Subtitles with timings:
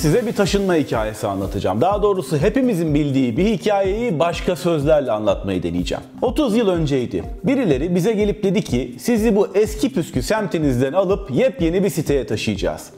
[0.00, 1.80] size bir taşınma hikayesi anlatacağım.
[1.80, 6.04] Daha doğrusu hepimizin bildiği bir hikayeyi başka sözlerle anlatmayı deneyeceğim.
[6.22, 7.24] 30 yıl önceydi.
[7.44, 12.90] Birileri bize gelip dedi ki sizi bu eski püskü semtinizden alıp yepyeni bir siteye taşıyacağız.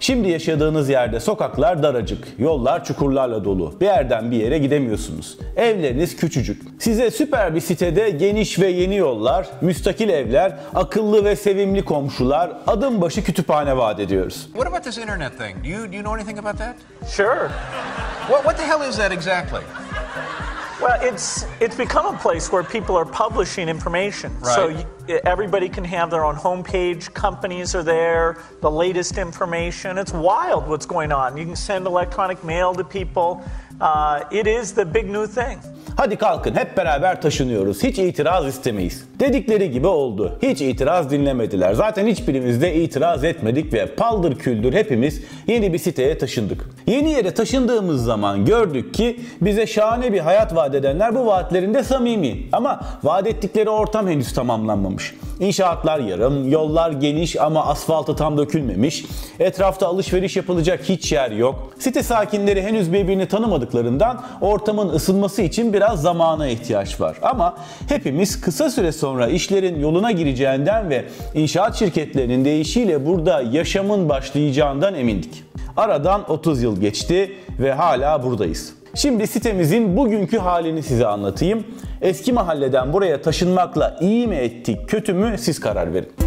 [0.00, 3.74] Şimdi yaşadığınız yerde sokaklar daracık, yollar çukurlarla dolu.
[3.80, 5.38] Bir yerden bir yere gidemiyorsunuz.
[5.56, 6.62] Evleriniz küçücük.
[6.78, 13.00] Size süper bir sitede geniş ve yeni yollar, müstakil evler, akıllı ve sevimli komşular, adım
[13.00, 14.46] başı kütüphane vaat ediyoruz.
[14.52, 15.64] What about this internet thing?
[15.64, 16.76] Do you do you know anything about that?
[17.10, 17.48] Sure.
[18.28, 19.60] What what the hell is that exactly?
[20.86, 24.30] Well, it's it's become a place where people are publishing information.
[24.44, 27.12] So you, everybody can have their own homepage.
[27.12, 28.38] Companies are there.
[28.60, 29.98] The latest information.
[29.98, 31.36] It's wild what's going on.
[31.36, 33.42] You can send electronic mail to people.
[33.80, 35.58] Uh, it is the big new thing.
[35.96, 37.82] Hadi kalkın hep beraber taşınıyoruz.
[37.82, 39.04] Hiç itiraz istemeyiz.
[39.20, 40.38] Dedikleri gibi oldu.
[40.42, 41.74] Hiç itiraz dinlemediler.
[41.74, 46.70] Zaten hiçbirimiz de itiraz etmedik ve paldır küldür hepimiz yeni bir siteye taşındık.
[46.86, 52.36] Yeni yere taşındığımız zaman gördük ki bize şahane bir hayat vaat edenler bu vaatlerinde samimi.
[52.52, 55.14] Ama vaat ettikleri ortam henüz tamamlanmamış.
[55.40, 59.04] İnşaatlar yarım, yollar geniş ama asfaltı tam dökülmemiş.
[59.40, 61.70] Etrafta alışveriş yapılacak hiç yer yok.
[61.78, 63.28] Site sakinleri henüz birbirini
[63.66, 67.18] tanımadıklarından ortamın ısınması için biraz zamana ihtiyaç var.
[67.22, 67.56] Ama
[67.88, 71.04] hepimiz kısa süre sonra işlerin yoluna gireceğinden ve
[71.34, 75.44] inşaat şirketlerinin deyişiyle burada yaşamın başlayacağından emindik.
[75.76, 78.72] Aradan 30 yıl geçti ve hala buradayız.
[78.94, 81.64] Şimdi sitemizin bugünkü halini size anlatayım.
[82.02, 86.25] Eski mahalleden buraya taşınmakla iyi mi ettik, kötü mü siz karar verin.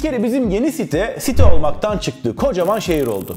[0.00, 2.36] Bir kere bizim yeni site site olmaktan çıktı.
[2.36, 3.36] Kocaman şehir oldu.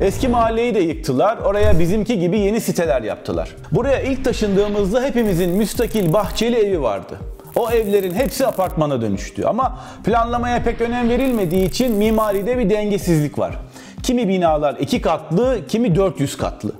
[0.00, 1.38] Eski mahalleyi de yıktılar.
[1.38, 3.56] Oraya bizimki gibi yeni siteler yaptılar.
[3.70, 7.18] Buraya ilk taşındığımızda hepimizin müstakil bahçeli evi vardı.
[7.56, 9.44] O evlerin hepsi apartmana dönüştü.
[9.44, 13.54] Ama planlamaya pek önem verilmediği için mimaride bir dengesizlik var.
[14.02, 16.72] Kimi binalar iki katlı, kimi 400 katlı.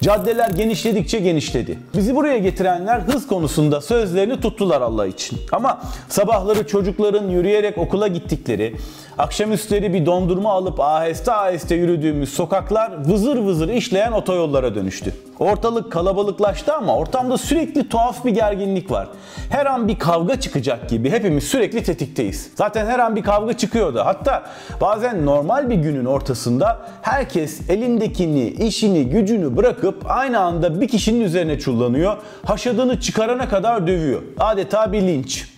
[0.00, 1.78] Caddeler genişledikçe genişledi.
[1.96, 5.38] Bizi buraya getirenler hız konusunda sözlerini tuttular Allah için.
[5.52, 8.74] Ama sabahları çocukların yürüyerek okula gittikleri,
[9.18, 15.14] akşamüstleri bir dondurma alıp aheste aheste yürüdüğümüz sokaklar vızır vızır işleyen otoyollara dönüştü.
[15.40, 19.08] Ortalık kalabalıklaştı ama ortamda sürekli tuhaf bir gerginlik var.
[19.50, 22.50] Her an bir kavga çıkacak gibi hepimiz sürekli tetikteyiz.
[22.54, 24.02] Zaten her an bir kavga çıkıyordu.
[24.04, 24.42] Hatta
[24.80, 31.58] bazen normal bir günün ortasında herkes elindekini, işini, gücünü bırakıp aynı anda bir kişinin üzerine
[31.58, 32.16] çullanıyor.
[32.46, 34.22] Haşadığını çıkarana kadar dövüyor.
[34.38, 35.57] Adeta bir linç.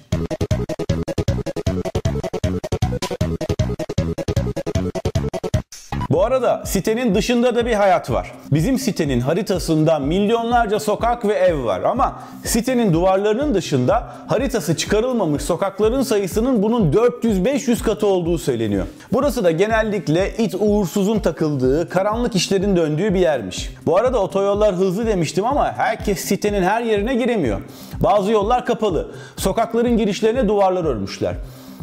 [6.31, 8.33] Arada sitenin dışında da bir hayat var.
[8.53, 16.03] Bizim sitenin haritasında milyonlarca sokak ve ev var ama sitenin duvarlarının dışında haritası çıkarılmamış sokakların
[16.03, 18.87] sayısının bunun 400-500 katı olduğu söyleniyor.
[19.13, 23.71] Burası da genellikle it uğursuzun takıldığı, karanlık işlerin döndüğü bir yermiş.
[23.87, 27.61] Bu arada otoyollar hızlı demiştim ama herkes sitenin her yerine giremiyor.
[28.01, 29.11] Bazı yollar kapalı.
[29.37, 31.35] Sokakların girişlerine duvarlar örmüşler.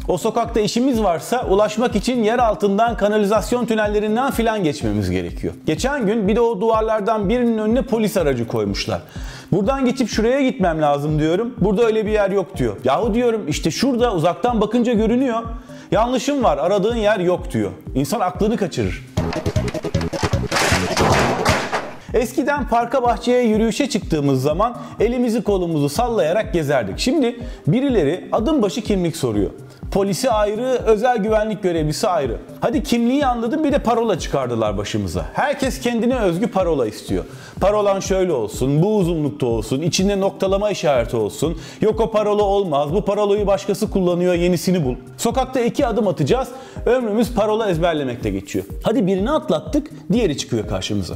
[0.07, 5.53] O sokakta işimiz varsa ulaşmak için yer altından kanalizasyon tünellerinden filan geçmemiz gerekiyor.
[5.65, 9.01] Geçen gün bir de o duvarlardan birinin önüne polis aracı koymuşlar.
[9.51, 11.53] Buradan geçip şuraya gitmem lazım diyorum.
[11.57, 12.75] Burada öyle bir yer yok diyor.
[12.83, 15.43] Yahu diyorum işte şurada uzaktan bakınca görünüyor.
[15.91, 17.71] Yanlışım var aradığın yer yok diyor.
[17.95, 19.05] İnsan aklını kaçırır.
[22.13, 26.99] Eskiden parka bahçeye yürüyüşe çıktığımız zaman elimizi kolumuzu sallayarak gezerdik.
[26.99, 29.49] Şimdi birileri adım başı kimlik soruyor.
[29.91, 32.37] Polisi ayrı, özel güvenlik görevlisi ayrı.
[32.59, 35.25] Hadi kimliği anladım bir de parola çıkardılar başımıza.
[35.33, 37.25] Herkes kendine özgü parola istiyor.
[37.61, 41.57] Parolan şöyle olsun, bu uzunlukta olsun, içinde noktalama işareti olsun.
[41.81, 44.95] Yok o parola olmaz, bu parolayı başkası kullanıyor, yenisini bul.
[45.17, 46.47] Sokakta iki adım atacağız,
[46.85, 48.65] ömrümüz parola ezberlemekle geçiyor.
[48.83, 51.15] Hadi birini atlattık, diğeri çıkıyor karşımıza.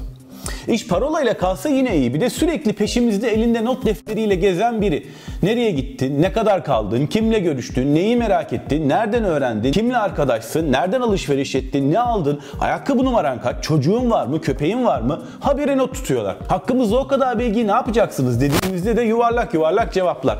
[0.67, 2.13] İş parolayla kalsa yine iyi.
[2.13, 5.07] Bir de sürekli peşimizde elinde not defteriyle gezen biri.
[5.43, 6.21] Nereye gittin?
[6.21, 7.05] Ne kadar kaldın?
[7.05, 7.95] Kimle görüştün?
[7.95, 8.89] Neyi merak ettin?
[8.89, 9.71] Nereden öğrendin?
[9.71, 10.71] Kimle arkadaşsın?
[10.71, 11.91] Nereden alışveriş ettin?
[11.91, 12.39] Ne aldın?
[12.59, 13.63] Ayakkabı numaran kaç?
[13.63, 14.41] Çocuğun var mı?
[14.41, 15.21] Köpeğin var mı?
[15.39, 16.35] Habire not tutuyorlar.
[16.47, 20.37] Hakkımızda o kadar bilgiyi ne yapacaksınız dediğimizde de yuvarlak yuvarlak cevaplar.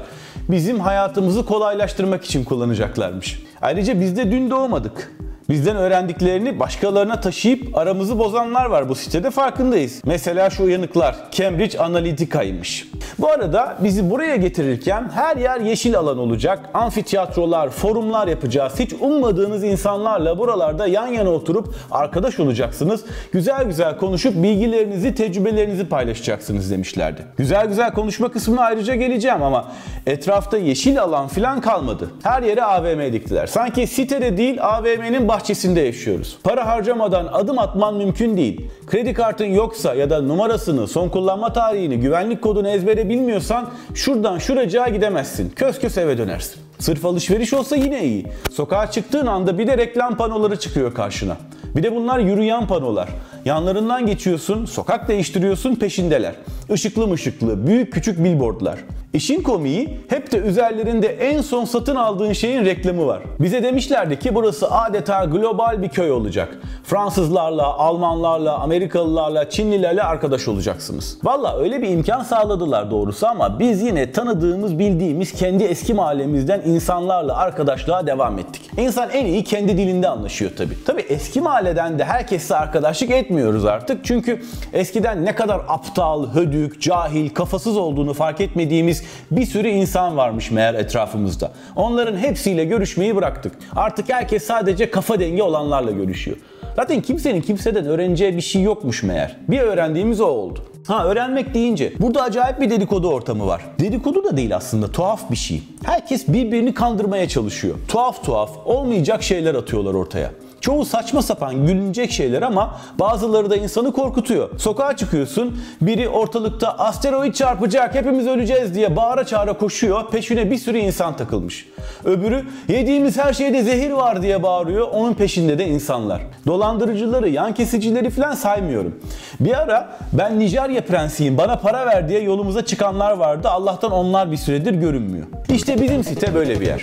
[0.49, 3.43] Bizim hayatımızı kolaylaştırmak için kullanacaklarmış.
[3.61, 5.11] Ayrıca biz de dün doğmadık.
[5.51, 10.01] Bizden öğrendiklerini başkalarına taşıyıp aramızı bozanlar var bu sitede farkındayız.
[10.05, 12.87] Mesela şu uyanıklar Cambridge Analytica'ymış.
[13.19, 16.59] Bu arada bizi buraya getirirken her yer yeşil alan olacak.
[16.73, 18.73] Amfiteyatrolar, forumlar yapacağız.
[18.79, 23.05] Hiç ummadığınız insanlarla buralarda yan yana oturup arkadaş olacaksınız.
[23.31, 27.21] Güzel güzel konuşup bilgilerinizi, tecrübelerinizi paylaşacaksınız demişlerdi.
[27.37, 29.71] Güzel güzel konuşma kısmına ayrıca geleceğim ama
[30.05, 32.11] etrafta yeşil alan falan kalmadı.
[32.23, 33.47] Her yere AVM diktiler.
[33.47, 36.37] Sanki sitede değil AVM'nin bahçesinde yaşıyoruz.
[36.43, 38.67] Para harcamadan adım atman mümkün değil.
[38.87, 44.89] Kredi kartın yoksa ya da numarasını, son kullanma tarihini, güvenlik kodunu ezbere bilmiyorsan şuradan şuracığa
[44.89, 45.49] gidemezsin.
[45.55, 46.61] Kös kös eve dönersin.
[46.79, 48.25] Sırf alışveriş olsa yine iyi.
[48.51, 51.37] Sokağa çıktığın anda bir de reklam panoları çıkıyor karşına.
[51.75, 53.09] Bir de bunlar yürüyen panolar.
[53.45, 56.33] Yanlarından geçiyorsun, sokak değiştiriyorsun peşindeler.
[56.73, 58.79] Işıklı mışıklı, büyük küçük billboardlar.
[59.13, 63.21] İşin komiği hep de üzerlerinde en son satın aldığın şeyin reklamı var.
[63.39, 66.57] Bize demişlerdi ki burası adeta global bir köy olacak.
[66.83, 71.17] Fransızlarla, Almanlarla, Amerikalılarla, Çinlilerle arkadaş olacaksınız.
[71.23, 77.37] Valla öyle bir imkan sağladılar doğrusu ama biz yine tanıdığımız, bildiğimiz kendi eski mahallemizden insanlarla
[77.37, 78.71] arkadaşlığa devam ettik.
[78.77, 80.83] İnsan en iyi kendi dilinde anlaşıyor tabi.
[80.85, 84.05] Tabi eski mahalleden de herkesle arkadaşlık etmiyoruz artık.
[84.05, 84.41] Çünkü
[84.73, 90.73] eskiden ne kadar aptal, hödük, cahil, kafasız olduğunu fark etmediğimiz bir sürü insan varmış meğer
[90.73, 91.51] etrafımızda.
[91.75, 93.53] Onların hepsiyle görüşmeyi bıraktık.
[93.75, 96.37] Artık herkes sadece kafa dengi olanlarla görüşüyor.
[96.75, 99.37] Zaten kimsenin kimseden öğreneceği bir şey yokmuş meğer.
[99.47, 100.59] Bir öğrendiğimiz o oldu.
[100.87, 103.61] Ha öğrenmek deyince burada acayip bir dedikodu ortamı var.
[103.79, 105.63] Dedikodu da değil aslında tuhaf bir şey.
[105.83, 107.75] Herkes birbirini kandırmaya çalışıyor.
[107.87, 110.31] Tuhaf tuhaf olmayacak şeyler atıyorlar ortaya.
[110.61, 114.59] Çoğu saçma sapan gülünecek şeyler ama bazıları da insanı korkutuyor.
[114.59, 120.11] Sokağa çıkıyorsun, biri ortalıkta asteroid çarpacak, hepimiz öleceğiz diye bağıra çağıra koşuyor.
[120.11, 121.67] Peşine bir sürü insan takılmış.
[122.05, 124.87] Öbürü yediğimiz her şeyde zehir var diye bağırıyor.
[124.91, 126.21] Onun peşinde de insanlar.
[126.47, 128.99] Dolandırıcıları, yan kesicileri falan saymıyorum.
[129.39, 133.49] Bir ara ben Nijerya prensiyim bana para ver diye yolumuza çıkanlar vardı.
[133.49, 135.25] Allah'tan onlar bir süredir görünmüyor.
[135.49, 136.81] İşte bizim site böyle bir yer.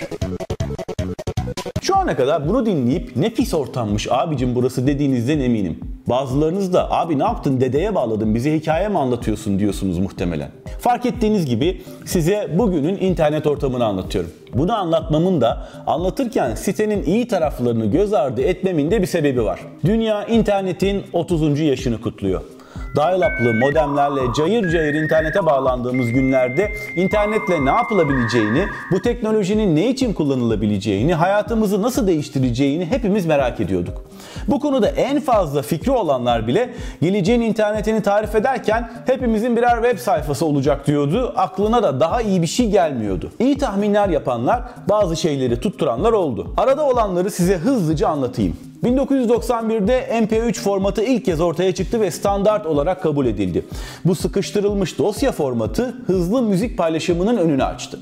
[2.09, 5.79] Ana kadar bunu dinleyip ne pis ortammış abicim burası dediğinizden eminim.
[6.07, 10.49] Bazılarınız da abi ne yaptın dedeye bağladın bize hikaye mi anlatıyorsun diyorsunuz muhtemelen.
[10.79, 14.31] Fark ettiğiniz gibi size bugünün internet ortamını anlatıyorum.
[14.53, 19.59] Bunu anlatmamın da anlatırken sitenin iyi taraflarını göz ardı etmemin de bir sebebi var.
[19.85, 21.59] Dünya internetin 30.
[21.59, 22.41] yaşını kutluyor
[22.95, 31.13] dial-up'lı modemlerle cayır cayır internete bağlandığımız günlerde internetle ne yapılabileceğini, bu teknolojinin ne için kullanılabileceğini,
[31.13, 34.03] hayatımızı nasıl değiştireceğini hepimiz merak ediyorduk.
[34.47, 40.45] Bu konuda en fazla fikri olanlar bile geleceğin internetini tarif ederken hepimizin birer web sayfası
[40.45, 41.33] olacak diyordu.
[41.35, 43.31] Aklına da daha iyi bir şey gelmiyordu.
[43.39, 46.53] İyi tahminler yapanlar, bazı şeyleri tutturanlar oldu.
[46.57, 48.68] Arada olanları size hızlıca anlatayım.
[48.83, 53.65] 1991'de MP3 formatı ilk kez ortaya çıktı ve standart olarak kabul edildi.
[54.05, 57.99] Bu sıkıştırılmış dosya formatı hızlı müzik paylaşımının önünü açtı.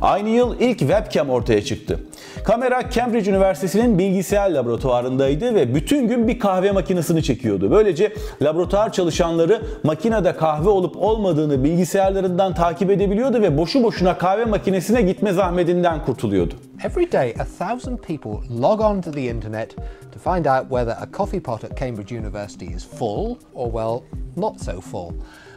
[0.00, 2.00] Aynı yıl ilk webcam ortaya çıktı.
[2.44, 7.70] Kamera Cambridge Üniversitesi'nin bilgisayar laboratuvarındaydı ve bütün gün bir kahve makinesini çekiyordu.
[7.70, 8.12] Böylece
[8.42, 15.32] laboratuvar çalışanları makinede kahve olup olmadığını bilgisayarlarından takip edebiliyordu ve boşu boşuna kahve makinesine gitme
[15.32, 16.54] zahmetinden kurtuluyordu.
[16.84, 19.76] Every day, a thousand people log on to the internet
[20.12, 24.00] to find out whether a coffee pot at Cambridge University is full or, well,
[24.36, 25.12] not so full.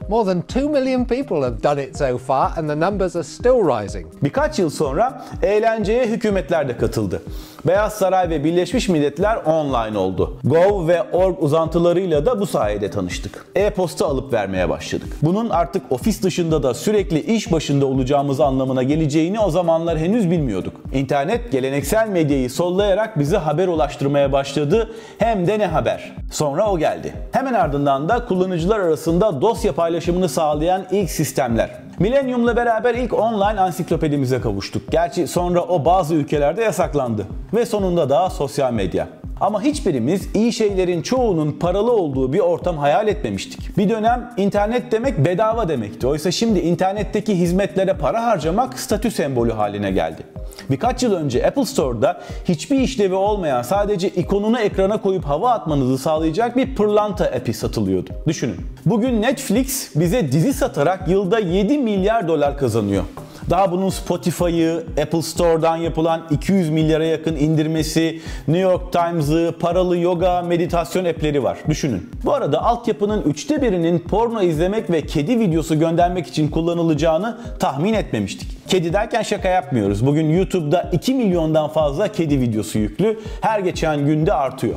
[0.09, 3.63] More than 2 million people have done it so far, and the numbers are still
[3.63, 4.07] rising.
[4.23, 7.21] Birkaç yıl sonra eğlenceye hükümetler de katıldı.
[7.67, 10.37] Beyaz Saray ve Birleşmiş Milletler online oldu.
[10.43, 13.45] Gov ve org uzantılarıyla da bu sayede tanıştık.
[13.55, 15.07] E-posta alıp vermeye başladık.
[15.21, 20.73] Bunun artık ofis dışında da sürekli iş başında olacağımız anlamına geleceğini o zamanlar henüz bilmiyorduk.
[20.93, 24.91] İnternet geleneksel medyayı sollayarak bize haber ulaştırmaya başladı.
[25.17, 26.15] Hem de ne haber.
[26.31, 27.13] Sonra o geldi.
[27.31, 31.69] Hemen ardından da kullanıcılar arasında dosya paylaşımını sağlayan ilk sistemler.
[32.01, 34.91] Millennium'la beraber ilk online ansiklopedimize kavuştuk.
[34.91, 37.27] Gerçi sonra o bazı ülkelerde yasaklandı.
[37.53, 39.07] Ve sonunda da sosyal medya.
[39.41, 43.77] Ama hiçbirimiz iyi şeylerin çoğunun paralı olduğu bir ortam hayal etmemiştik.
[43.77, 46.07] Bir dönem internet demek bedava demekti.
[46.07, 50.23] Oysa şimdi internetteki hizmetlere para harcamak statü sembolü haline geldi.
[50.69, 56.57] Birkaç yıl önce Apple Store'da hiçbir işlevi olmayan sadece ikonunu ekrana koyup hava atmanızı sağlayacak
[56.57, 58.09] bir pırlanta app'i satılıyordu.
[58.27, 58.57] Düşünün.
[58.85, 63.03] Bugün Netflix bize dizi satarak yılda 7 milyar dolar kazanıyor.
[63.51, 70.41] Daha bunun Spotify'ı, Apple Store'dan yapılan 200 milyara yakın indirmesi, New York Times'ı, paralı yoga,
[70.41, 71.57] meditasyon app'leri var.
[71.69, 72.09] Düşünün.
[72.25, 78.57] Bu arada altyapının üçte birinin porno izlemek ve kedi videosu göndermek için kullanılacağını tahmin etmemiştik.
[78.67, 80.05] Kedi derken şaka yapmıyoruz.
[80.05, 83.19] Bugün YouTube'da 2 milyondan fazla kedi videosu yüklü.
[83.41, 84.75] Her geçen günde artıyor.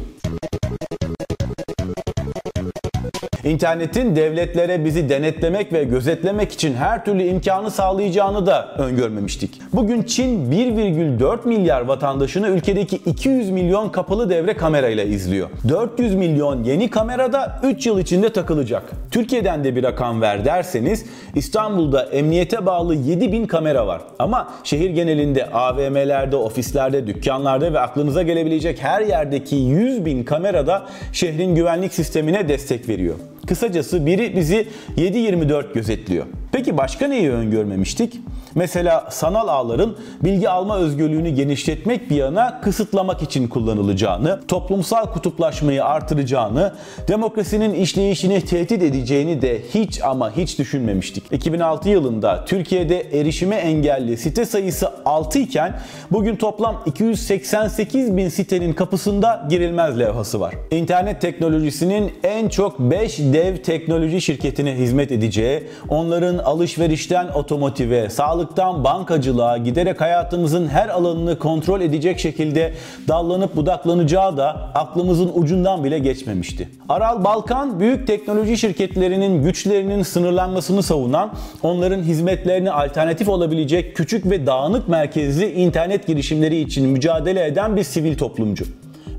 [3.45, 9.61] İnternetin devletlere bizi denetlemek ve gözetlemek için her türlü imkanı sağlayacağını da öngörmemiştik.
[9.73, 15.49] Bugün Çin 1,4 milyar vatandaşını ülkedeki 200 milyon kapalı devre kamerayla izliyor.
[15.69, 18.83] 400 milyon yeni kamera da 3 yıl içinde takılacak.
[19.11, 24.01] Türkiye'den de bir rakam ver derseniz İstanbul'da emniyete bağlı 7000 kamera var.
[24.19, 31.55] Ama şehir genelinde AVM'lerde, ofislerde, dükkanlarda ve aklınıza gelebilecek her yerdeki 100 bin kamerada şehrin
[31.55, 33.15] güvenlik sistemine destek veriyor.
[33.47, 36.27] Kısacası biri bizi 7-24 gözetliyor.
[36.53, 38.21] Peki başka neyi öngörmemiştik?
[38.55, 46.73] Mesela sanal ağların bilgi alma özgürlüğünü genişletmek bir yana kısıtlamak için kullanılacağını, toplumsal kutuplaşmayı artıracağını,
[47.09, 51.25] demokrasinin işleyişini tehdit edeceğini de hiç ama hiç düşünmemiştik.
[51.33, 55.81] 2006 yılında Türkiye'de erişime engelli site sayısı 6 iken
[56.11, 60.55] bugün toplam 288 bin sitenin kapısında girilmez levhası var.
[60.71, 68.11] İnternet teknolojisinin en çok 5 dev teknoloji şirketine hizmet edeceği, onların alışverişten otomotive,
[68.45, 72.73] sağlıktan bankacılığa giderek hayatımızın her alanını kontrol edecek şekilde
[73.09, 76.69] dallanıp budaklanacağı da aklımızın ucundan bile geçmemişti.
[76.89, 81.31] Aral Balkan büyük teknoloji şirketlerinin güçlerinin sınırlanmasını savunan,
[81.63, 88.19] onların hizmetlerine alternatif olabilecek küçük ve dağınık merkezli internet girişimleri için mücadele eden bir sivil
[88.19, 88.65] toplumcu.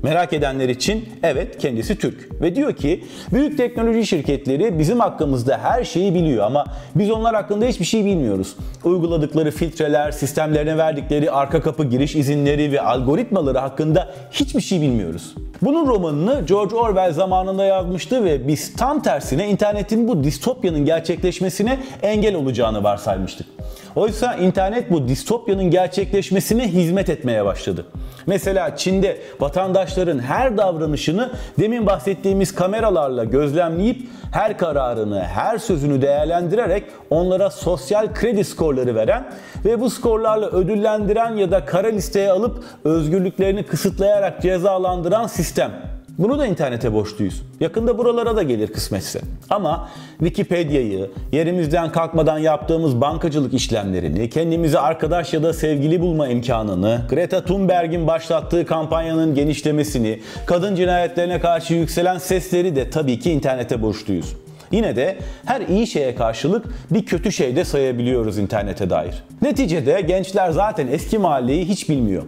[0.06, 5.84] Merak edenler için evet kendisi Türk ve diyor ki büyük teknoloji şirketleri bizim hakkımızda her
[5.84, 8.56] şeyi biliyor ama biz onlar hakkında hiçbir şey bilmiyoruz.
[8.84, 15.34] Uyguladıkları filtreler, sistemlerine verdikleri arka kapı giriş izinleri ve algoritmaları hakkında hiçbir şey bilmiyoruz.
[15.62, 22.34] Bunun romanını George Orwell zamanında yazmıştı ve biz tam tersine internetin bu distopyanın gerçekleşmesine engel
[22.34, 23.55] olacağını varsaymıştık.
[23.96, 27.86] Oysa internet bu distopyanın gerçekleşmesine hizmet etmeye başladı.
[28.26, 37.50] Mesela Çin'de vatandaşların her davranışını demin bahsettiğimiz kameralarla gözlemleyip her kararını, her sözünü değerlendirerek onlara
[37.50, 39.28] sosyal kredi skorları veren
[39.64, 45.95] ve bu skorlarla ödüllendiren ya da kara listeye alıp özgürlüklerini kısıtlayarak cezalandıran sistem.
[46.18, 47.42] Bunu da internete borçluyuz.
[47.60, 49.20] Yakında buralara da gelir kısmetse.
[49.50, 57.44] Ama Wikipedia'yı, yerimizden kalkmadan yaptığımız bankacılık işlemlerini, kendimize arkadaş ya da sevgili bulma imkanını, Greta
[57.44, 64.36] Thunberg'in başlattığı kampanyanın genişlemesini, kadın cinayetlerine karşı yükselen sesleri de tabii ki internete borçluyuz.
[64.70, 69.24] Yine de her iyi şeye karşılık bir kötü şey de sayabiliyoruz internete dair.
[69.42, 72.22] Neticede gençler zaten eski mahalleyi hiç bilmiyor.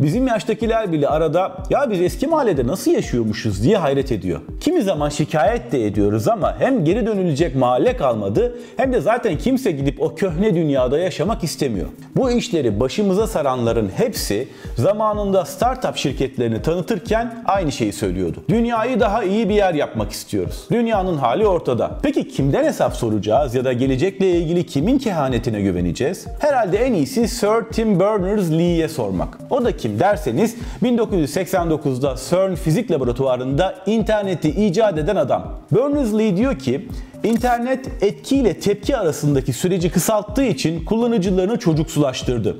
[0.00, 4.40] Bizim yaştakiler bile arada ya biz eski mahallede nasıl yaşıyormuşuz diye hayret ediyor.
[4.60, 9.70] Kimi zaman şikayet de ediyoruz ama hem geri dönülecek mahalle kalmadı hem de zaten kimse
[9.70, 11.86] gidip o köhne dünyada yaşamak istemiyor.
[12.16, 18.44] Bu işleri başımıza saranların hepsi zamanında startup şirketlerini tanıtırken aynı şeyi söylüyordu.
[18.48, 20.64] Dünyayı daha iyi bir yer yapmak istiyoruz.
[20.70, 21.90] Dünyanın hali ortada.
[22.02, 26.26] Peki kimden hesap soracağız ya da gelecekle ilgili kimin kehanetine güveneceğiz?
[26.40, 29.38] Herhalde en iyisi Sir Tim Berners-Lee'ye sormak.
[29.50, 35.54] O da kim derseniz 1989'da CERN Fizik Laboratuvarında interneti icat eden adam.
[35.74, 36.88] Berners-Lee diyor ki
[37.24, 42.56] İnternet etki ile tepki arasındaki süreci kısalttığı için kullanıcılarını çocuksulaştırdı.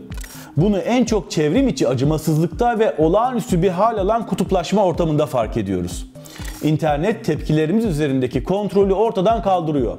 [0.56, 6.06] Bunu en çok çevrim içi acımasızlıkta ve olağanüstü bir hal alan kutuplaşma ortamında fark ediyoruz.
[6.62, 9.98] İnternet tepkilerimiz üzerindeki kontrolü ortadan kaldırıyor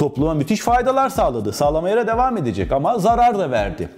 [0.00, 1.52] topluma müthiş faydalar sağladı.
[1.52, 3.88] Sağlamaya da devam edecek ama zarar da verdi.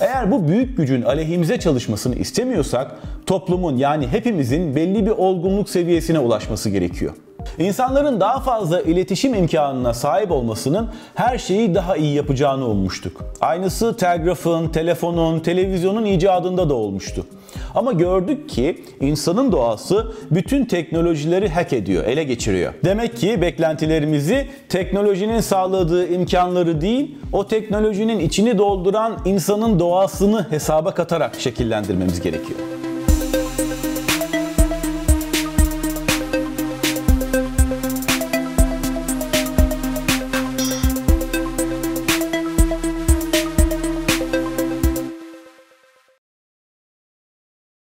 [0.00, 2.90] Eğer bu büyük gücün aleyhimize çalışmasını istemiyorsak
[3.26, 7.12] toplumun yani hepimizin belli bir olgunluk seviyesine ulaşması gerekiyor.
[7.58, 13.20] İnsanların daha fazla iletişim imkanına sahip olmasının her şeyi daha iyi yapacağını ummuştuk.
[13.40, 17.26] Aynısı telgrafın, telefonun, televizyonun icadında da olmuştu.
[17.74, 22.74] Ama gördük ki insanın doğası bütün teknolojileri hack ediyor, ele geçiriyor.
[22.84, 31.40] Demek ki beklentilerimizi teknolojinin sağladığı imkanları değil, o teknolojinin içini dolduran insanın doğasını hesaba katarak
[31.40, 32.79] şekillendirmemiz gerekiyor.